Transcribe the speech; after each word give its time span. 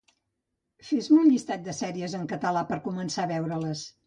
Fes-me 0.87 1.19
un 1.25 1.29
llistat 1.33 1.69
sèries 1.81 2.17
en 2.21 2.25
català 2.33 2.65
per 2.73 2.81
començar 2.89 3.29
a 3.29 3.33
veure-les 3.35 3.87